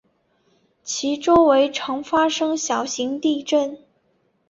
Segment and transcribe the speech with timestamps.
[0.81, 3.77] 其周围常发生小型地震。